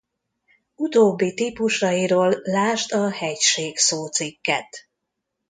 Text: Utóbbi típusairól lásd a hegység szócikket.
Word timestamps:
Utóbbi 0.75 1.33
típusairól 1.33 2.39
lásd 2.43 2.91
a 2.93 3.09
hegység 3.11 3.77
szócikket. 3.77 4.87